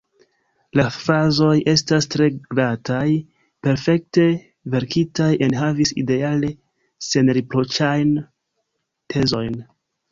[0.79, 3.03] La frazoj estas tre glataj,
[3.67, 4.27] perfekte
[4.77, 6.51] verkitaj, enhavas ideale
[7.13, 8.21] senriproĉajn
[9.17, 9.67] tezojn.